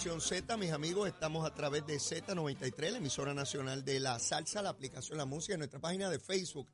Nación 0.00 0.22
Z, 0.22 0.56
mis 0.56 0.72
amigos, 0.72 1.08
estamos 1.08 1.46
a 1.46 1.52
través 1.52 1.86
de 1.86 1.96
Z93, 1.96 2.92
la 2.92 2.96
emisora 2.96 3.34
nacional 3.34 3.84
de 3.84 4.00
la 4.00 4.18
salsa, 4.18 4.62
la 4.62 4.70
aplicación 4.70 5.18
La 5.18 5.26
Música, 5.26 5.52
en 5.52 5.58
nuestra 5.58 5.78
página 5.78 6.08
de 6.08 6.18
Facebook 6.18 6.66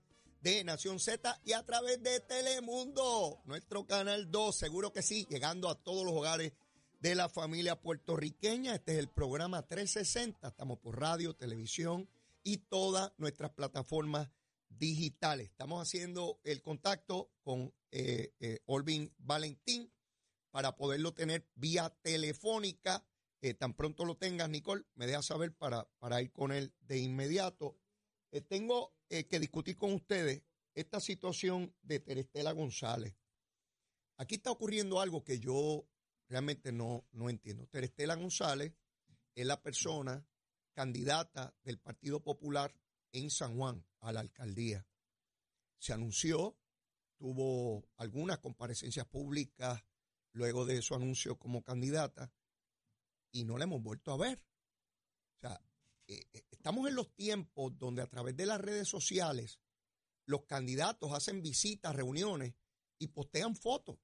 de 0.43 0.63
Nación 0.63 1.01
Z 1.01 1.41
y 1.45 1.53
a 1.53 1.65
través 1.65 2.01
de 2.05 2.21
Telemundo, 2.21 3.41
nuestro 3.45 3.85
canal 3.85 4.31
2, 4.31 4.55
seguro 4.55 4.93
que 4.93 5.03
sí, 5.03 5.27
llegando 5.29 5.69
a 5.69 5.75
todos 5.75 6.05
los 6.05 6.15
hogares 6.15 6.53
de 7.01 7.17
la 7.17 7.29
familia 7.29 7.75
puertorriqueña. 7.75 8.77
Este 8.77 8.93
es 8.93 8.99
el 8.99 9.09
programa 9.09 9.67
360, 9.67 10.47
estamos 10.47 10.79
por 10.79 11.01
radio, 11.01 11.35
televisión 11.35 12.09
y 12.45 12.59
todas 12.59 13.11
nuestras 13.19 13.51
plataformas 13.51 14.31
digitales. 14.69 15.49
Estamos 15.49 15.83
haciendo 15.83 16.39
el 16.45 16.63
contacto 16.63 17.33
con 17.43 17.75
eh, 17.91 18.35
eh, 18.39 18.61
Olvin 18.67 19.13
Valentín 19.19 19.91
para 20.53 20.77
poderlo 20.77 21.13
tener 21.13 21.45
vía 21.57 21.91
telefónica. 22.03 23.05
Eh, 23.41 23.55
tan 23.55 23.75
pronto 23.75 24.05
lo 24.05 24.17
tengas, 24.17 24.49
Nicole, 24.49 24.85
me 24.95 25.07
deja 25.07 25.23
saber 25.23 25.55
para, 25.55 25.85
para 25.99 26.23
ir 26.23 26.33
con 26.33 26.53
él 26.53 26.75
de 26.81 26.99
inmediato. 26.99 27.79
Eh, 28.31 28.41
tengo 28.41 28.95
eh, 29.09 29.27
que 29.27 29.39
discutir 29.39 29.77
con 29.77 29.93
ustedes 29.93 30.43
esta 30.75 31.01
situación 31.01 31.75
de 31.83 32.01
Terestela 32.01 32.53
González. 32.53 33.15
Aquí 34.17 34.37
está 34.37 34.51
ocurriendo 34.51 35.01
algo 35.01 35.23
que 35.23 35.39
yo 35.39 35.87
realmente 36.29 36.73
no, 36.73 37.07
no 37.13 37.29
entiendo. 37.29 37.67
Terestela 37.67 38.15
González 38.15 38.73
es 39.35 39.47
la 39.47 39.63
persona 39.63 40.27
candidata 40.73 41.55
del 41.63 41.79
Partido 41.79 42.21
Popular 42.23 42.75
en 43.13 43.31
San 43.31 43.57
Juan 43.57 43.87
a 44.01 44.13
la 44.13 44.21
alcaldía. 44.21 44.87
Se 45.79 45.93
anunció, 45.93 46.59
tuvo 47.17 47.89
algunas 47.97 48.39
comparecencias 48.39 49.07
públicas 49.07 49.83
luego 50.33 50.67
de 50.67 50.83
su 50.83 50.95
anuncio 50.95 51.39
como 51.39 51.63
candidata 51.63 52.33
y 53.37 53.45
no 53.45 53.59
la 53.59 53.65
hemos 53.65 53.83
vuelto 53.83 54.13
a 54.13 54.17
ver. 54.17 54.43
O 55.37 55.41
sea, 55.41 55.61
eh, 56.07 56.27
eh, 56.33 56.45
estamos 56.51 56.89
en 56.89 56.95
los 56.95 57.15
tiempos 57.15 57.77
donde 57.79 58.01
a 58.01 58.07
través 58.07 58.35
de 58.35 58.47
las 58.47 58.61
redes 58.61 58.89
sociales 58.89 59.61
los 60.25 60.45
candidatos 60.45 61.13
hacen 61.13 61.43
visitas, 61.43 61.95
reuniones 61.95 62.55
y 62.99 63.09
postean 63.09 63.55
fotos. 63.55 63.99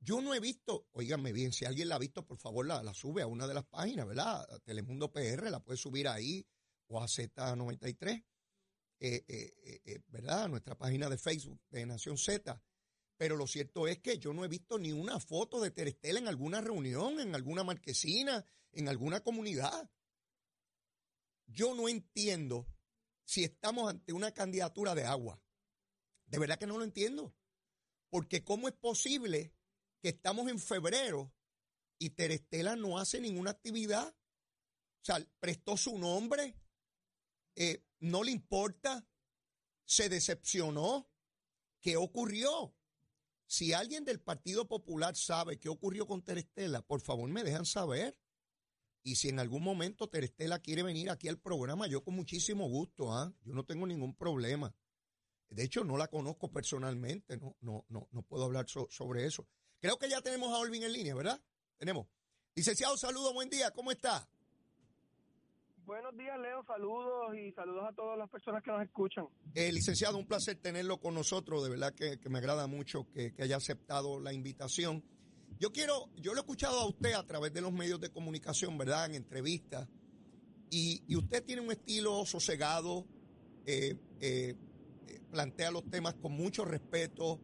Yo 0.00 0.20
no 0.20 0.34
he 0.34 0.40
visto, 0.40 0.86
oíganme 0.92 1.32
bien, 1.32 1.52
si 1.52 1.64
alguien 1.64 1.88
la 1.88 1.96
ha 1.96 1.98
visto, 1.98 2.24
por 2.24 2.38
favor 2.38 2.66
la, 2.66 2.94
sube 2.94 3.22
a 3.22 3.26
una 3.26 3.48
de 3.48 3.54
las 3.54 3.64
páginas, 3.64 4.06
¿verdad? 4.06 4.46
Telemundo 4.62 5.10
PR, 5.10 5.50
la 5.50 5.60
puede 5.60 5.76
subir 5.76 6.06
ahí 6.06 6.46
o 6.88 7.02
a 7.02 7.06
Z93, 7.06 8.24
eh, 9.00 10.02
¿verdad? 10.08 10.48
Nuestra 10.48 10.76
página 10.76 11.08
de 11.08 11.18
Facebook 11.18 11.60
de 11.70 11.86
Nación 11.86 12.16
Z. 12.16 12.62
Pero 13.18 13.36
lo 13.36 13.48
cierto 13.48 13.88
es 13.88 13.98
que 13.98 14.18
yo 14.18 14.32
no 14.32 14.44
he 14.44 14.48
visto 14.48 14.78
ni 14.78 14.92
una 14.92 15.18
foto 15.18 15.60
de 15.60 15.72
Terestela 15.72 16.20
en 16.20 16.28
alguna 16.28 16.60
reunión, 16.60 17.18
en 17.18 17.34
alguna 17.34 17.64
marquesina, 17.64 18.46
en 18.70 18.88
alguna 18.88 19.20
comunidad. 19.20 19.90
Yo 21.46 21.74
no 21.74 21.88
entiendo 21.88 22.68
si 23.24 23.42
estamos 23.42 23.90
ante 23.90 24.12
una 24.12 24.32
candidatura 24.32 24.94
de 24.94 25.04
agua. 25.04 25.42
De 26.26 26.38
verdad 26.38 26.58
que 26.58 26.68
no 26.68 26.78
lo 26.78 26.84
entiendo. 26.84 27.34
Porque 28.08 28.44
¿cómo 28.44 28.68
es 28.68 28.74
posible 28.74 29.52
que 30.00 30.10
estamos 30.10 30.48
en 30.48 30.60
febrero 30.60 31.34
y 31.98 32.10
Terestela 32.10 32.76
no 32.76 32.98
hace 32.98 33.20
ninguna 33.20 33.50
actividad? 33.50 34.08
O 34.08 35.04
sea, 35.04 35.26
prestó 35.40 35.76
su 35.76 35.98
nombre, 35.98 36.56
eh, 37.56 37.84
no 37.98 38.22
le 38.22 38.30
importa, 38.30 39.08
se 39.84 40.08
decepcionó. 40.08 41.10
¿Qué 41.80 41.96
ocurrió? 41.96 42.77
Si 43.48 43.72
alguien 43.72 44.04
del 44.04 44.20
Partido 44.20 44.68
Popular 44.68 45.16
sabe 45.16 45.58
qué 45.58 45.70
ocurrió 45.70 46.06
con 46.06 46.22
Terestela, 46.22 46.82
por 46.82 47.00
favor 47.00 47.30
me 47.30 47.42
dejan 47.42 47.64
saber. 47.64 48.18
Y 49.02 49.16
si 49.16 49.30
en 49.30 49.38
algún 49.38 49.62
momento 49.62 50.10
Terestela 50.10 50.58
quiere 50.58 50.82
venir 50.82 51.08
aquí 51.08 51.28
al 51.28 51.38
programa, 51.38 51.86
yo 51.86 52.04
con 52.04 52.14
muchísimo 52.14 52.68
gusto, 52.68 53.10
¿ah? 53.10 53.32
Yo 53.44 53.54
no 53.54 53.64
tengo 53.64 53.86
ningún 53.86 54.14
problema. 54.14 54.76
De 55.48 55.64
hecho, 55.64 55.82
no 55.82 55.96
la 55.96 56.08
conozco 56.08 56.52
personalmente, 56.52 57.38
no, 57.38 57.56
no, 57.60 57.86
no, 57.88 58.06
no 58.12 58.22
puedo 58.22 58.44
hablar 58.44 58.66
sobre 58.68 59.24
eso. 59.24 59.48
Creo 59.80 59.98
que 59.98 60.10
ya 60.10 60.20
tenemos 60.20 60.52
a 60.52 60.58
Olvin 60.58 60.82
en 60.82 60.92
línea, 60.92 61.14
¿verdad? 61.14 61.42
Tenemos. 61.78 62.06
Licenciado, 62.54 62.98
saludos, 62.98 63.32
buen 63.32 63.48
día, 63.48 63.70
¿cómo 63.70 63.90
está? 63.90 64.28
Buenos 65.88 66.14
días, 66.18 66.38
Leo. 66.38 66.62
Saludos 66.66 67.34
y 67.34 67.50
saludos 67.52 67.86
a 67.88 67.94
todas 67.94 68.18
las 68.18 68.28
personas 68.28 68.62
que 68.62 68.70
nos 68.70 68.82
escuchan. 68.82 69.26
Eh, 69.54 69.72
licenciado, 69.72 70.18
un 70.18 70.26
placer 70.26 70.56
tenerlo 70.56 71.00
con 71.00 71.14
nosotros. 71.14 71.64
De 71.64 71.70
verdad 71.70 71.94
que, 71.94 72.18
me 72.28 72.36
agrada 72.36 72.66
mucho 72.66 73.06
que, 73.10 73.32
haya 73.38 73.56
aceptado 73.56 74.20
la 74.20 74.34
invitación. 74.34 75.02
Yo 75.58 75.72
quiero, 75.72 76.10
yo 76.16 76.34
lo 76.34 76.40
he 76.40 76.42
escuchado 76.42 76.78
a 76.78 76.86
usted 76.86 77.14
a 77.14 77.26
través 77.26 77.54
de 77.54 77.62
los 77.62 77.72
medios 77.72 77.98
de 78.02 78.10
comunicación, 78.10 78.76
¿verdad? 78.76 79.06
En 79.06 79.14
entrevistas. 79.14 79.88
Y, 80.68 81.16
usted 81.16 81.42
tiene 81.42 81.62
un 81.62 81.72
estilo 81.72 82.26
sosegado, 82.26 83.06
eh, 83.64 83.96
eh, 84.20 84.56
plantea 85.30 85.70
los 85.70 85.88
temas 85.88 86.16
con 86.16 86.32
mucho 86.32 86.66
respeto, 86.66 87.40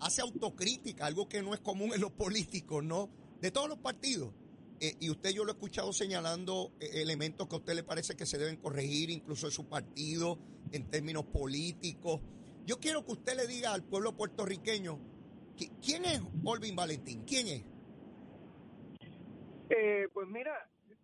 hace 0.00 0.22
autocrítica, 0.22 1.04
algo 1.04 1.28
que 1.28 1.42
no 1.42 1.52
es 1.52 1.60
común 1.60 1.92
en 1.92 2.00
los 2.00 2.12
políticos, 2.12 2.82
¿no? 2.82 3.10
De 3.42 3.50
todos 3.50 3.68
los 3.68 3.80
partidos. 3.80 4.32
Eh, 4.80 4.96
y 5.00 5.10
usted 5.10 5.30
yo 5.30 5.44
lo 5.44 5.52
he 5.52 5.54
escuchado 5.54 5.92
señalando 5.92 6.72
eh, 6.80 7.02
elementos 7.02 7.48
que 7.48 7.54
a 7.54 7.58
usted 7.58 7.74
le 7.74 7.84
parece 7.84 8.16
que 8.16 8.26
se 8.26 8.38
deben 8.38 8.56
corregir, 8.56 9.10
incluso 9.10 9.46
en 9.46 9.52
su 9.52 9.68
partido, 9.68 10.38
en 10.72 10.90
términos 10.90 11.24
políticos. 11.24 12.20
Yo 12.66 12.78
quiero 12.80 13.04
que 13.04 13.12
usted 13.12 13.36
le 13.36 13.46
diga 13.46 13.72
al 13.72 13.84
pueblo 13.84 14.16
puertorriqueño, 14.16 14.98
¿quién 15.80 16.04
es 16.04 16.20
Olvin 16.44 16.74
Valentín? 16.74 17.24
¿Quién 17.24 17.46
es? 17.48 17.64
Eh, 19.70 20.08
pues 20.12 20.28
mira, 20.28 20.52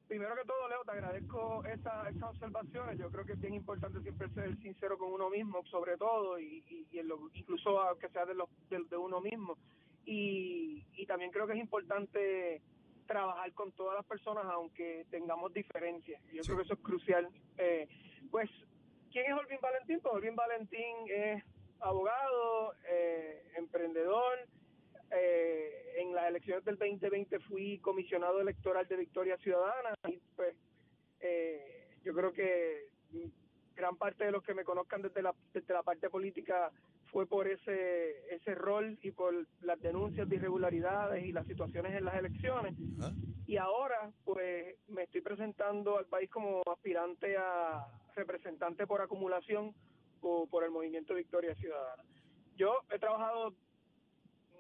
primero 0.09 0.35
que 0.35 0.45
todo, 0.45 0.69
Leo, 0.69 0.85
te 0.85 0.91
agradezco 0.91 1.65
esas 1.65 2.23
observaciones. 2.23 2.99
Yo 2.99 3.11
creo 3.11 3.25
que 3.25 3.33
es 3.35 3.41
bien 3.41 3.55
importante 3.55 4.01
siempre 4.01 4.29
ser 4.31 4.57
sincero 4.61 4.99
con 4.99 5.13
uno 5.13 5.31
mismo, 5.31 5.65
sobre 5.71 5.97
todo, 5.97 6.39
y, 6.39 6.65
incluso 7.35 7.79
que 8.01 8.09
sea 8.09 8.27
de, 8.27 8.35
de, 8.35 8.97
uno 8.97 9.21
mismo. 9.21 9.57
Y, 10.05 10.85
y 10.95 11.07
también 11.07 11.31
creo 11.31 11.47
que 11.47 11.53
es 11.53 11.61
importante 11.61 12.63
trabajar 13.11 13.53
con 13.55 13.73
todas 13.73 13.97
las 13.97 14.07
personas 14.07 14.45
aunque 14.47 15.05
tengamos 15.11 15.53
diferencias. 15.53 16.23
Yo 16.33 16.43
creo 16.43 16.59
que 16.59 16.63
eso 16.63 16.75
es 16.75 16.81
crucial. 16.81 17.29
Eh, 17.59 17.89
pues, 18.31 18.49
¿quién 19.11 19.27
es 19.27 19.33
Olvin 19.33 19.59
Valentín? 19.61 19.99
Pues 20.01 20.15
Olvin 20.15 20.37
Valentín 20.37 20.97
es 21.09 21.43
abogado, 21.81 22.75
eh, 22.89 23.43
emprendedor. 23.57 24.39
Eh, 25.11 25.95
en 25.97 26.15
las 26.15 26.29
elecciones 26.29 26.65
del 26.65 26.79
2020 26.79 27.41
fui 27.41 27.79
comisionado 27.79 28.41
electoral 28.41 28.87
de 28.87 28.97
Victoria 28.97 29.37
Ciudadana 29.39 29.93
y 30.07 30.21
pues 30.37 30.55
yo 32.05 32.15
creo 32.15 32.33
que 32.33 32.91
gran 33.75 33.97
parte 33.97 34.25
de 34.25 34.31
los 34.31 34.45
que 34.45 34.55
me 34.55 34.65
conozcan 34.65 35.03
desde 35.03 35.21
la, 35.21 35.35
desde 35.53 35.75
la 35.75 35.83
parte 35.83 36.09
política 36.09 36.71
fue 37.13 37.27
por 37.27 37.49
ese 37.49 38.35
ese 38.35 38.55
rol 38.55 38.99
y 39.03 39.11
por 39.11 39.35
las 39.63 39.81
denuncias 39.81 40.29
de 40.29 40.37
irregularidades 40.37 41.25
y 41.25 41.33
las 41.33 41.47
situaciones 41.47 41.95
en 41.95 42.05
las 42.05 42.15
elecciones. 42.17 42.75
Y 43.47 43.57
ahora, 43.57 44.11
pues, 44.25 44.77
me 44.89 45.03
estoy 45.03 45.21
presentando 45.21 45.99
al 45.99 46.07
país 46.07 46.31
como 46.31 46.63
aspirante 46.73 47.37
a 47.37 47.85
representante 48.15 48.87
por 48.87 49.01
acumulación 49.01 49.75
o 50.21 50.47
por 50.47 50.65
el 50.65 50.71
movimiento 50.71 51.15
Victoria 51.15 51.55
Ciudadana. 51.57 52.05
Yo 52.57 52.83
he 52.93 52.99
trabajado 52.99 53.55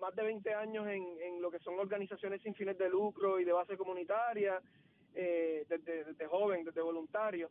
más 0.01 0.15
de 0.17 0.23
20 0.25 0.55
años 0.55 0.87
en, 0.89 1.05
en 1.23 1.43
lo 1.43 1.51
que 1.51 1.59
son 1.61 1.79
organizaciones 1.79 2.43
sin 2.43 2.55
fines 2.55 2.79
de 2.79 2.89
lucro 2.89 3.39
y 3.39 3.45
de 3.45 3.53
base 3.53 3.77
comunitaria, 3.77 4.61
eh, 5.15 5.67
desde, 5.69 6.05
desde 6.05 6.27
joven, 6.27 6.65
desde 6.65 6.81
voluntario 6.81 7.51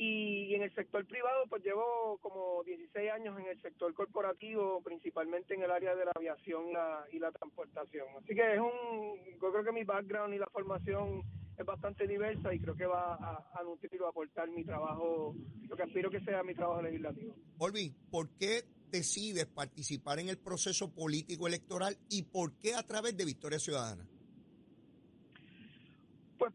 y 0.00 0.54
en 0.54 0.62
el 0.62 0.72
sector 0.76 1.04
privado, 1.06 1.44
pues 1.48 1.64
llevo 1.64 2.18
como 2.22 2.62
16 2.62 3.10
años 3.10 3.36
en 3.36 3.46
el 3.46 3.60
sector 3.60 3.92
corporativo, 3.94 4.80
principalmente 4.80 5.54
en 5.54 5.62
el 5.64 5.72
área 5.72 5.96
de 5.96 6.04
la 6.04 6.12
aviación 6.14 6.66
y 7.10 7.18
la 7.18 7.32
transportación. 7.32 8.06
Así 8.16 8.32
que 8.32 8.54
es 8.54 8.60
un, 8.60 9.40
yo 9.42 9.50
creo 9.50 9.64
que 9.64 9.72
mi 9.72 9.82
background 9.82 10.34
y 10.34 10.38
la 10.38 10.46
formación 10.52 11.24
es 11.58 11.66
bastante 11.66 12.06
diversa 12.06 12.54
y 12.54 12.60
creo 12.60 12.76
que 12.76 12.86
va 12.86 13.14
a, 13.14 13.62
nutrir 13.64 14.00
o 14.02 14.06
aportar 14.06 14.48
mi 14.50 14.64
trabajo, 14.64 15.34
lo 15.68 15.76
que 15.76 15.82
aspiro 15.82 16.10
que 16.10 16.20
sea 16.20 16.44
mi 16.44 16.54
trabajo 16.54 16.80
legislativo. 16.80 17.34
Olvi, 17.58 17.92
¿por 18.08 18.30
qué 18.36 18.62
decides 18.92 19.46
participar 19.46 20.20
en 20.20 20.28
el 20.28 20.38
proceso 20.38 20.94
político 20.94 21.48
electoral 21.48 21.98
y 22.08 22.22
por 22.22 22.56
qué 22.60 22.76
a 22.76 22.84
través 22.84 23.16
de 23.16 23.24
Victoria 23.24 23.58
Ciudadana? 23.58 24.06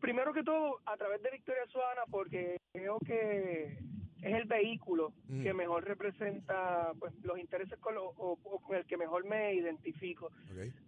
Primero 0.03 0.33
que 0.33 0.43
todo, 0.43 0.81
a 0.85 0.97
través 0.97 1.23
de 1.23 1.31
Victoria 1.31 1.65
Ciudadana, 1.67 2.01
porque 2.11 2.59
creo 2.73 2.99
que 2.99 3.77
es 4.21 4.35
el 4.35 4.43
vehículo 4.43 5.13
mm. 5.29 5.43
que 5.43 5.53
mejor 5.53 5.85
representa 5.85 6.91
pues, 6.99 7.13
los 7.23 7.39
intereses 7.39 7.79
con 7.79 7.95
o, 7.97 8.35
con 8.35 8.75
el 8.75 8.85
que 8.85 8.97
mejor 8.97 9.23
me 9.23 9.53
identifico. 9.53 10.29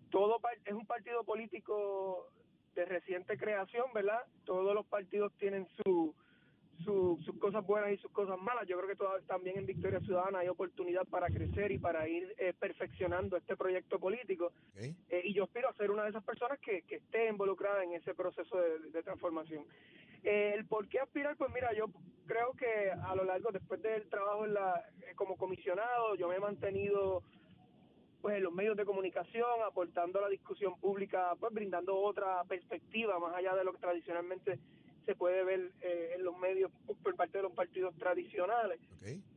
Todo 0.09 0.41
es 0.65 0.73
un 0.73 0.85
partido 0.85 1.23
político 1.23 2.29
de 2.75 2.83
reciente 2.83 3.38
creación, 3.38 3.85
¿verdad? 3.94 4.19
Todos 4.44 4.75
los 4.75 4.85
partidos 4.85 5.31
tienen 5.38 5.65
su 5.77 6.13
sus 6.83 7.39
cosas 7.39 7.66
buenas 7.66 7.92
y 7.92 7.98
sus 7.98 8.12
cosas 8.12 8.39
malas. 8.39 8.68
Yo 8.68 8.80
creo 8.80 8.89
que 8.89 9.24
también 9.27 9.57
en 9.57 9.66
Victoria 9.66 10.00
Ciudadana 10.01 10.39
hay 10.39 10.48
oportunidad 10.48 11.06
para 11.06 11.27
crecer 11.27 11.72
y 11.72 11.77
para 11.77 12.07
ir 12.07 12.33
eh, 12.38 12.54
perfeccionando 12.57 13.38
este 13.38 13.56
proyecto 13.56 14.00
político. 14.00 14.51
Eh, 14.75 15.22
y 15.24 15.33
yo 15.33 15.45
aspiro 15.45 15.69
a 15.69 15.74
ser 15.74 15.92
una 15.92 16.04
de 16.04 16.10
esas 16.10 16.24
personas 16.24 16.60
que, 16.60 16.83
que 16.83 16.95
esté 16.95 17.27
involucrada 17.27 17.83
en 17.83 17.94
ese 17.94 18.13
proceso 18.13 18.57
de, 18.57 19.04
transformación. 19.04 19.66
Eh, 20.24 20.54
el 20.56 20.66
por 20.66 20.88
qué 20.88 21.00
aspirar, 21.00 21.36
pues 21.38 21.51
mira, 21.54 21.72
yo 21.74 21.86
creo 22.25 22.54
que 22.54 22.92
a 22.92 23.16
lo 23.16 23.24
largo, 23.24 23.51
después 23.51 23.81
del 23.81 24.10
trabajo 24.10 24.45
en 24.45 24.54
la, 24.56 24.83
como 25.16 25.38
comisionado, 25.38 26.16
yo 26.16 26.27
me 26.27 26.36
he 26.36 26.39
mantenido 26.39 27.24
pues 28.22 28.38
en 28.38 28.44
los 28.44 28.54
medios 28.54 28.75
de 28.75 28.86
comunicación, 28.86 29.62
aportando 29.68 30.18
a 30.18 30.24
la 30.24 30.30
discusión 30.30 30.80
pública, 30.80 31.36
pues 31.39 31.54
brindando 31.54 31.95
otra 31.95 32.44
perspectiva 32.45 33.19
más 33.19 33.36
allá 33.36 33.54
de 33.54 33.63
lo 33.63 33.72
que 33.72 33.77
tradicionalmente 33.77 34.60
se 35.05 35.15
puede 35.15 35.43
ver 35.43 35.71
eh, 35.81 36.13
en 36.15 36.23
los 36.23 36.37
medios 36.37 36.71
por 37.03 37.15
parte 37.15 37.37
de 37.37 37.43
los 37.43 37.53
partidos 37.53 37.95
tradicionales. 37.95 38.79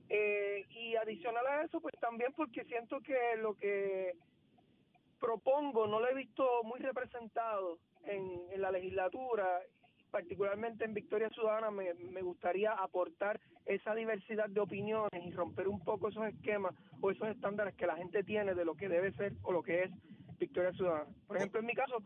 Eh, 0.08 0.64
y 0.70 0.96
adicional 0.96 1.46
a 1.46 1.62
eso, 1.62 1.80
pues 1.80 1.94
también 2.00 2.32
porque 2.34 2.64
siento 2.64 3.00
que 3.00 3.36
lo 3.38 3.54
que 3.54 4.14
propongo 5.20 5.86
no 5.86 6.00
lo 6.00 6.08
he 6.08 6.14
visto 6.14 6.62
muy 6.64 6.80
representado 6.80 7.78
en, 8.04 8.40
en 8.50 8.62
la 8.62 8.70
legislatura, 8.70 9.60
particularmente 10.10 10.84
en 10.84 10.94
Victoria 10.94 11.28
Ciudadana, 11.30 11.70
me, 11.70 11.92
me 11.94 12.22
gustaría 12.22 12.72
aportar 12.72 13.40
esa 13.66 13.94
diversidad 13.94 14.48
de 14.48 14.60
opiniones 14.60 15.24
y 15.24 15.30
romper 15.32 15.68
un 15.68 15.80
poco 15.84 16.08
esos 16.08 16.26
esquemas 16.26 16.74
o 17.00 17.10
esos 17.10 17.28
estándares 17.28 17.74
que 17.74 17.86
la 17.86 17.96
gente 17.96 18.22
tiene 18.22 18.54
de 18.54 18.64
lo 18.64 18.74
que 18.74 18.88
debe 18.88 19.12
ser 19.12 19.34
o 19.42 19.52
lo 19.52 19.62
que 19.62 19.84
es 19.84 19.90
Victoria 20.38 20.72
Ciudadana. 20.72 21.10
Por 21.26 21.36
ejemplo, 21.36 21.60
en 21.60 21.66
mi 21.66 21.74
caso, 21.74 22.02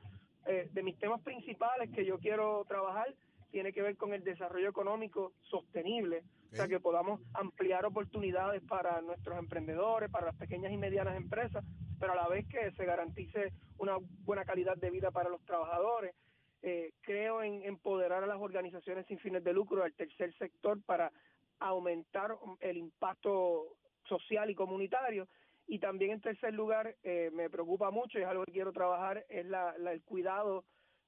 eh, 0.46 0.68
de 0.72 0.82
mis 0.82 0.98
temas 0.98 1.20
principales 1.20 1.90
que 1.90 2.04
yo 2.04 2.18
quiero 2.18 2.64
trabajar, 2.66 3.14
tiene 3.52 3.72
que 3.72 3.82
ver 3.82 3.96
con 3.96 4.14
el 4.14 4.25
desarrollo 4.25 4.70
económico 4.70 5.34
sostenible, 5.43 6.25
o 6.50 6.56
sea, 6.56 6.66
que 6.66 6.81
podamos 6.81 7.20
ampliar 7.34 7.84
oportunidades 7.84 8.62
para 8.62 9.00
nuestros 9.02 9.38
emprendedores, 9.38 10.10
para 10.10 10.26
las 10.26 10.37
pequeñas 10.37 10.72
y 10.72 10.78
medianas 10.78 11.16
empresas, 11.16 11.62
pero 12.00 12.14
a 12.14 12.16
la 12.16 12.28
vez 12.28 12.49
que 12.49 12.72
se 12.72 12.84
garantice 12.87 13.52
una 13.76 13.99
buena 14.25 14.44
calidad 14.44 14.76
de 14.78 14.90
vida 14.90 15.10
para 15.10 15.28
los 15.28 15.44
trabajadores. 15.44 16.14
Eh, 16.62 16.93
creo 17.02 17.43
en 17.43 17.62
empoderar 17.64 18.25
a 18.25 18.26
las 18.26 18.40
organizaciones 18.40 19.06
sin 19.06 19.19
fines 19.19 19.44
de 19.44 19.52
lucro, 19.52 19.84
al 19.84 19.93
tercer 19.93 20.34
sector, 20.38 20.82
para 20.82 21.12
aumentar 21.58 22.37
el 22.60 22.78
impacto 22.78 23.76
social 24.08 24.48
y 24.50 24.55
comunitario. 24.55 25.28
Y 25.66 25.78
también 25.78 26.12
en 26.12 26.20
tercer 26.20 26.55
lugar, 26.55 26.96
eh, 27.02 27.31
me 27.34 27.50
preocupa 27.50 27.90
mucho 27.90 28.19
y 28.19 28.22
es 28.22 28.28
algo 28.28 28.44
que 28.44 28.52
quiero 28.52 28.72
trabajar, 28.72 29.25
es 29.28 29.44
la, 29.46 29.75
el 29.76 30.02
cuidado 30.02 30.64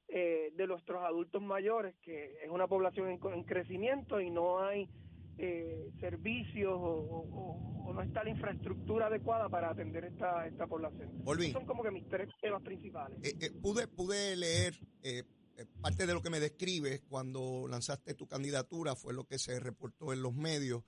eh, 0.08 0.52
de 0.54 0.66
nuestros 0.66 1.02
adultos 1.02 1.42
mayores, 1.42 1.94
que 2.02 2.36
es 2.44 2.50
una 2.50 2.68
población 2.68 3.08
en, 3.08 3.44
crecimiento 3.44 4.20
y 4.20 4.30
no 4.30 4.62
hay 4.62 4.88
eh, 5.38 5.90
servicios 5.98 6.72
o, 6.76 7.92
no 7.92 8.02
está 8.02 8.24
la 8.24 8.30
infraestructura 8.30 9.06
adecuada 9.06 9.48
para 9.48 9.70
atender 9.70 10.04
esta, 10.04 10.46
esta 10.46 10.66
población. 10.66 11.10
Son 11.52 11.64
como 11.64 11.82
que 11.82 11.90
mis 11.90 12.08
tres 12.08 12.28
temas 12.40 12.62
principales. 12.62 13.18
Eh, 13.22 13.50
pude, 13.62 13.86
pude 13.86 14.36
leer 14.36 14.74
parte 15.80 16.06
de 16.06 16.12
lo 16.12 16.22
que 16.22 16.30
me 16.30 16.40
describes 16.40 17.02
cuando 17.08 17.66
lanzaste 17.68 18.14
tu 18.14 18.26
candidatura, 18.26 18.96
fue 18.96 19.14
lo 19.14 19.24
que 19.24 19.38
se 19.38 19.58
reportó 19.60 20.12
en 20.12 20.22
los 20.22 20.34
medios. 20.34 20.82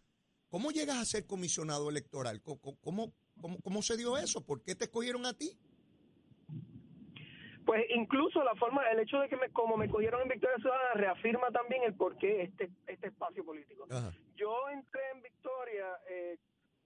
¿Cómo 0.48 0.70
llegas 0.70 0.98
a 0.98 1.04
ser 1.04 1.26
comisionado 1.26 1.88
electoral? 1.88 2.42
¿Cómo, 2.42 2.76
cómo, 2.80 3.12
cómo, 3.40 3.58
cómo 3.62 3.82
se 3.82 3.96
dio 3.96 4.16
eso? 4.18 4.44
¿Por 4.44 4.62
qué 4.62 4.74
te 4.74 4.84
escogieron 4.84 5.26
a 5.26 5.34
ti? 5.34 5.58
Pues 7.66 7.84
incluso 7.90 8.44
la 8.44 8.54
forma, 8.54 8.88
el 8.88 9.00
hecho 9.00 9.18
de 9.18 9.28
que 9.28 9.36
me, 9.36 9.50
como 9.50 9.76
me 9.76 9.88
cogieron 9.88 10.22
en 10.22 10.28
Victoria 10.28 10.56
Ciudadana 10.58 10.94
reafirma 10.94 11.50
también 11.50 11.82
el 11.82 11.94
porqué 11.94 12.42
este 12.42 12.70
este 12.86 13.08
espacio 13.08 13.44
político. 13.44 13.88
Yo 14.36 14.68
entré 14.70 15.00
en 15.12 15.20
Victoria 15.20 15.86
eh, 16.08 16.38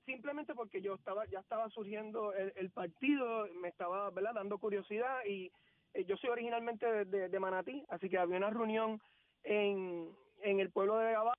simplemente 0.06 0.54
porque 0.54 0.80
yo 0.80 0.94
estaba 0.94 1.26
ya 1.26 1.40
estaba 1.40 1.68
surgiendo 1.68 2.32
el, 2.32 2.70
partido, 2.70 3.46
me 3.60 3.68
estaba 3.68 4.10
¿verdad? 4.10 4.32
dando 4.34 4.56
curiosidad 4.56 5.22
y 5.26 5.52
eh, 5.92 6.04
yo 6.06 6.16
soy 6.16 6.30
originalmente 6.30 7.04
de, 7.04 7.38
Manatí, 7.38 7.84
así 7.90 8.08
que 8.08 8.16
había 8.16 8.38
una 8.38 8.48
reunión 8.48 9.02
en, 9.42 10.08
en 10.40 10.60
el 10.60 10.70
pueblo 10.70 10.96
de 10.96 11.12
Gabá 11.12 11.34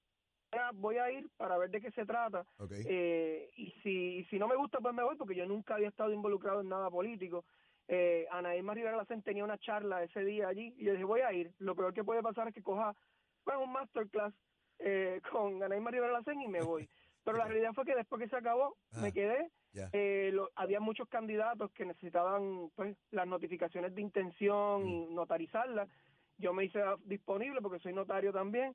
voy 0.75 0.97
a 0.97 1.09
ir 1.11 1.29
para 1.37 1.57
ver 1.57 1.69
de 1.69 1.81
qué 1.81 1.91
se 1.91 2.05
trata. 2.05 2.45
Eh, 2.69 3.49
y 3.55 3.71
si, 3.81 4.17
y 4.17 4.25
si 4.25 4.37
no 4.37 4.47
me 4.47 4.55
gusta, 4.55 4.79
pues 4.79 4.93
me 4.93 5.03
voy, 5.03 5.15
porque 5.15 5.35
yo 5.35 5.45
nunca 5.45 5.75
había 5.75 5.87
estado 5.87 6.11
involucrado 6.11 6.61
en 6.61 6.69
nada 6.69 6.89
político 6.89 7.45
eh, 7.93 8.25
Ana 8.31 8.55
Irma 8.55 8.73
Rivera 8.73 8.95
Lacen 8.95 9.21
tenía 9.21 9.43
una 9.43 9.57
charla 9.57 10.01
ese 10.01 10.23
día 10.23 10.47
allí 10.47 10.73
y 10.77 10.85
yo 10.85 10.93
dije, 10.93 11.03
voy 11.03 11.19
a 11.19 11.33
ir. 11.33 11.51
Lo 11.59 11.75
peor 11.75 11.93
que 11.93 12.05
puede 12.05 12.23
pasar 12.23 12.47
es 12.47 12.53
que 12.53 12.63
coja 12.63 12.95
pues, 13.43 13.57
un 13.57 13.69
masterclass 13.69 14.33
eh, 14.79 15.19
con 15.31 15.61
Ana 15.61 15.75
Irma 15.75 15.91
Rivera 15.91 16.13
Lacen 16.13 16.41
y 16.41 16.47
me 16.47 16.61
voy. 16.61 16.89
Pero 17.25 17.37
la 17.37 17.45
realidad 17.45 17.73
fue 17.73 17.83
que 17.83 17.93
después 17.93 18.21
que 18.21 18.29
se 18.29 18.37
acabó, 18.37 18.77
me 19.01 19.11
quedé. 19.11 19.51
Eh, 19.91 20.33
había 20.55 20.79
muchos 20.79 21.07
candidatos 21.09 21.69
que 21.73 21.85
necesitaban 21.85 22.71
pues 22.75 22.97
las 23.11 23.27
notificaciones 23.27 23.93
de 23.93 24.01
intención 24.01 24.87
y 24.87 25.07
mm. 25.07 25.13
notarizarlas. 25.13 25.89
Yo 26.37 26.53
me 26.53 26.65
hice 26.65 26.81
disponible 27.03 27.61
porque 27.61 27.79
soy 27.79 27.93
notario 27.93 28.31
también. 28.31 28.73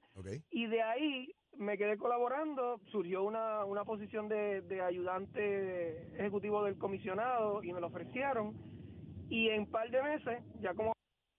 Y 0.51 0.67
de 0.67 0.83
ahí 0.83 1.35
me 1.57 1.79
quedé 1.79 1.97
colaborando. 1.97 2.81
Surgió 2.93 3.25
una, 3.25 3.65
una 3.65 3.85
posición 3.85 4.29
de, 4.29 4.61
de 4.61 4.83
ayudante 4.83 6.15
ejecutivo 6.17 6.63
del 6.63 6.77
comisionado 6.77 7.65
y 7.65 7.73
me 7.73 7.81
lo 7.81 7.87
ofrecieron 7.89 8.76
y 9.29 9.49
en 9.49 9.61
un 9.63 9.71
par 9.71 9.91
de 9.91 10.03
meses, 10.03 10.43
ya 10.61 10.75
como 10.75 10.93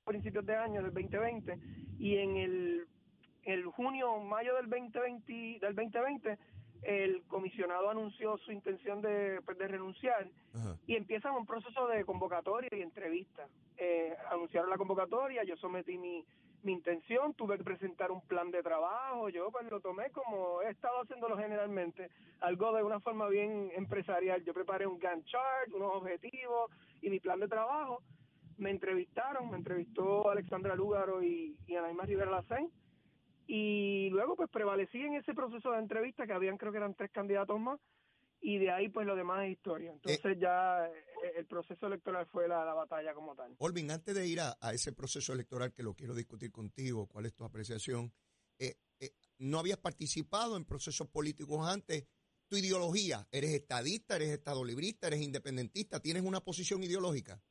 principios 0.06 0.45
de 0.45 0.56
año 0.56 0.81
del 0.81 0.94
2020, 0.94 1.60
y 2.00 2.18
en 2.18 2.38
el, 2.38 2.88
el 3.44 3.66
junio, 3.66 4.18
mayo 4.19 4.56
del 4.56 4.69
2020, 4.69 5.60
del 5.60 5.75
2020 5.75 6.38
el 6.84 7.24
comisionado 7.28 7.89
anunció 7.89 8.38
su 8.38 8.51
intención 8.51 9.01
de, 9.01 9.42
pues, 9.45 9.57
de 9.57 9.68
renunciar 9.68 10.30
y 10.86 10.95
empieza 10.95 11.31
un 11.31 11.45
proceso 11.45 11.88
de 11.88 12.06
convocatoria 12.06 12.69
y 12.72 12.81
entrevista. 12.81 13.48
Eh, 13.78 14.16
anunciaron 14.31 14.69
la 14.69 14.78
convocatoria, 14.78 15.44
yo 15.44 15.56
sometí 15.57 15.98
mi, 15.98 16.24
mi 16.63 16.74
intención, 16.74 17.33
tuve 17.33 17.57
que 17.57 17.63
presentar 17.63 18.12
un 18.12 18.21
plan 18.21 18.51
de 18.51 18.63
trabajo, 18.63 19.29
yo 19.29 19.50
pues 19.51 19.70
lo 19.70 19.79
tomé 19.79 20.10
como 20.12 20.62
he 20.62 20.70
estado 20.70 21.01
haciéndolo 21.01 21.38
generalmente, 21.38 22.10
algo 22.39 22.74
de 22.74 22.84
una 22.84 23.00
forma 23.00 23.27
bien 23.29 23.72
empresarial. 23.75 24.43
Yo 24.43 24.53
preparé 24.53 24.88
un 24.88 25.00
Gantt 25.00 25.25
chart, 25.25 25.72
unos 25.74 25.96
objetivos, 25.96 26.72
y 27.01 27.10
mi 27.10 27.20
plan 27.20 27.39
de 27.39 27.48
trabajo. 27.48 28.01
Me 28.58 28.72
entrevistaron, 28.72 29.50
me 29.51 29.58
entrevistó 29.58 30.29
Alexandra 30.29 30.75
Lúgaro 30.75 31.22
y, 31.22 31.55
y 31.67 31.77
Rivera 31.77 32.32
Lacén. 32.32 32.72
Y 33.46 34.10
luego 34.10 34.36
pues 34.36 34.50
prevalecí 34.50 35.01
en 35.01 35.13
ese 35.13 35.34
proceso 35.34 35.72
de 35.72 35.79
entrevista, 35.79 36.25
que 36.25 36.34
habían 36.34 36.58
creo 36.58 36.72
que 36.72 36.79
eran 36.79 36.96
tres 36.96 37.12
candidatos 37.12 37.60
más, 37.60 37.79
y 38.41 38.60
de 38.60 38.72
ahí 38.72 38.89
pues 38.89 39.06
lo 39.06 39.15
demás 39.15 39.46
es 39.46 39.51
historia. 39.51 39.91
Entonces 39.91 40.24
eh, 40.24 40.38
ya 40.39 40.86
eh, 40.86 41.34
el 41.38 41.46
proceso 41.46 41.88
electoral 41.88 42.25
fue 42.27 42.48
la, 42.48 42.74
batalla 42.74 43.13
como 43.13 43.36
tal. 43.36 43.56
Olvin, 43.60 43.91
antes 43.91 44.15
de 44.15 44.27
ir 44.27 44.39
a, 44.41 44.56
ese 44.74 44.94
proceso 44.94 45.34
electoral 45.34 45.74
que 45.74 45.84
lo 45.84 45.94
quiero 45.94 46.13
discutir 46.13 46.51
contigo, 46.51 47.08
¿cuál 47.08 47.25
es 47.25 47.34
tu 47.34 47.44
apreciación? 47.44 48.13
Eh, 48.60 48.75
¿No 49.39 49.60
habías 49.60 49.77
participado 49.77 50.58
en 50.58 50.65
procesos 50.65 51.08
políticos 51.08 51.67
antes? 51.67 52.06
tu 52.48 52.56
ideología? 52.56 53.27
¿Eres 53.32 53.51
estadista, 53.51 54.15
eres 54.15 54.29
estadolibrista, 54.29 55.08
eres 55.08 55.22
independentista? 55.22 56.00
¿Tienes 56.00 56.24
una 56.24 56.41
posición 56.41 56.84
ideológica? 56.84 57.41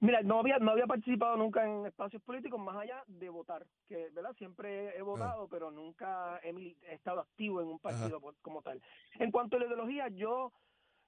Mira, 0.00 0.20
no 0.22 0.40
había 0.40 0.58
no 0.58 0.72
había 0.72 0.86
participado 0.86 1.36
nunca 1.36 1.64
en 1.64 1.86
espacios 1.86 2.22
políticos 2.22 2.60
más 2.60 2.76
allá 2.76 3.02
de 3.06 3.28
votar, 3.30 3.66
que 3.88 4.10
verdad 4.10 4.34
siempre 4.36 4.96
he 4.96 5.02
votado, 5.02 5.44
ah. 5.44 5.48
pero 5.50 5.70
nunca 5.70 6.38
he, 6.42 6.76
estado 6.92 7.20
activo 7.20 7.62
en 7.62 7.68
un 7.68 7.78
partido 7.78 8.20
como 8.42 8.62
tal. 8.62 8.82
En 9.18 9.30
cuanto 9.30 9.56
a 9.56 9.60
la 9.60 9.66
ideología, 9.66 10.08
yo 10.08 10.52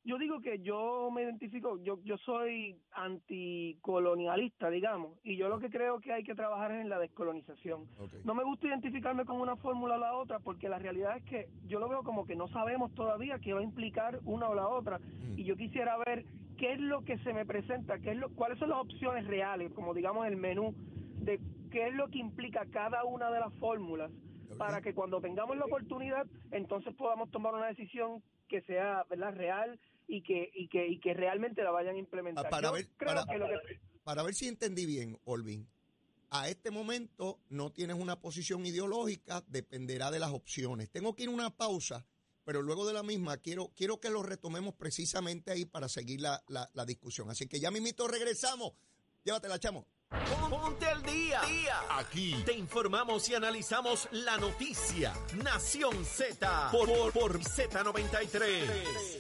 yo 0.05 0.17
digo 0.17 0.41
que 0.41 0.61
yo 0.61 1.11
me 1.11 1.23
identifico, 1.23 1.79
yo, 1.83 1.99
yo 2.03 2.17
soy 2.19 2.81
anticolonialista, 2.93 4.71
digamos, 4.71 5.19
y 5.23 5.37
yo 5.37 5.51
lo 5.51 5.59
que 5.59 5.69
creo 5.69 6.01
que 6.01 6.15
hay 6.15 6.25
que 6.25 6.35
trabajar 6.35 6.73
es 6.73 6.81
en 6.81 6.89
la 6.89 6.99
descolonización. 6.99 7.87
No 8.25 8.35
me 8.35 8.43
gusta 8.43 8.69
identificarme 8.69 9.27
con 9.27 9.39
una 9.39 9.57
fórmula 9.57 9.97
o 9.97 9.99
la 9.99 10.15
otra, 10.15 10.39
porque 10.39 10.71
la 10.71 10.79
realidad 10.79 11.19
es 11.19 11.25
que 11.25 11.49
yo 11.67 11.79
lo 11.79 11.89
veo 11.89 12.03
como 12.05 12.25
que 12.25 12.37
no 12.37 12.49
sabemos 12.49 12.95
todavía 12.95 13.39
qué 13.39 13.53
va 13.53 13.61
a 13.61 13.65
implicar 13.65 14.21
una 14.25 14.49
o 14.49 14.55
la 14.55 14.69
otra, 14.69 14.99
mm. 14.99 15.39
y 15.39 15.45
yo 15.45 15.57
quisiera 15.57 15.99
ver 15.99 16.25
qué 16.59 16.73
es 16.73 16.81
lo 16.81 17.05
que 17.05 17.17
se 17.19 17.33
me 17.33 17.47
presenta, 17.47 17.99
qué 18.01 18.11
es 18.11 18.17
lo, 18.17 18.29
cuáles 18.35 18.59
son 18.59 18.71
las 18.71 18.81
opciones 18.81 19.27
reales, 19.27 19.73
como 19.73 19.95
digamos 19.95 20.27
el 20.27 20.37
menú, 20.37 20.75
de 21.21 21.41
qué 21.71 21.89
es 21.89 21.95
lo 21.95 22.09
que 22.09 22.19
implica 22.19 22.67
cada 22.71 23.05
una 23.05 23.31
de 23.31 23.41
las 23.41 23.55
fórmulas, 23.55 24.11
para 24.57 24.81
que 24.81 24.95
cuando 24.95 25.21
tengamos 25.21 25.57
la 25.57 25.67
oportunidad, 25.67 26.27
entonces 26.51 26.95
podamos 26.95 27.31
tomar 27.31 27.55
una 27.55 27.67
decisión 27.67 28.23
que 28.49 28.63
sea 28.63 29.05
verdad 29.09 29.35
real 29.35 29.79
y 30.07 30.23
que, 30.23 30.51
y 30.55 30.69
que, 30.69 30.89
y 30.89 30.99
que 30.99 31.15
realmente 31.15 31.63
la 31.63 31.71
vayan 31.71 31.97
a 31.97 31.99
implementar. 31.99 32.49
Para, 32.49 32.71
ver, 32.71 32.87
para, 34.03 34.23
ver 34.23 34.35
si 34.35 34.49
entendí 34.49 34.87
bien, 34.87 35.19
Olvin, 35.25 35.69
a 36.31 36.49
este 36.49 36.71
momento 36.71 37.39
no 37.51 37.71
tienes 37.71 37.97
una 37.97 38.21
posición 38.21 38.65
ideológica, 38.67 39.45
dependerá 39.49 40.11
de 40.11 40.19
las 40.19 40.33
opciones. 40.33 40.91
Tengo 40.91 41.15
que 41.15 41.25
ir 41.25 41.29
a 41.29 41.33
una 41.33 41.51
pausa, 41.51 42.05
pero 42.49 42.63
luego 42.63 42.87
de 42.87 42.95
la 42.95 43.03
misma 43.03 43.37
quiero, 43.37 43.75
quiero 43.77 44.01
que 44.01 44.09
lo 44.09 44.23
retomemos 44.23 44.75
precisamente 44.75 45.51
ahí 45.51 45.67
para 45.67 45.87
seguir 45.87 46.23
la, 46.23 46.43
la, 46.47 46.87
discusión. 46.87 47.29
Así 47.29 47.47
que 47.47 47.61
ya 47.61 47.71
mismito 47.71 48.09
regresamos. 48.09 48.73
Llévatela, 49.23 49.59
chamo. 49.59 49.87
Ponte 50.49 50.87
al 50.87 51.03
día. 51.03 51.43
Aquí 51.91 52.35
te 52.47 52.55
informamos 52.55 53.29
y 53.29 53.35
analizamos 53.35 54.09
la 54.13 54.39
noticia. 54.39 55.13
Nación 55.45 56.07
Z 56.07 56.71
por, 56.73 56.89
por, 56.89 57.13
por 57.13 57.39
Z93. 57.39 59.18